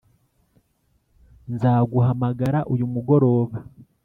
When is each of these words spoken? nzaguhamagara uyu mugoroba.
nzaguhamagara 1.53 2.59
uyu 2.73 2.85
mugoroba. 2.93 3.57